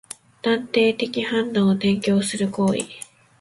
[0.41, 2.85] 断定的判断を提供する行為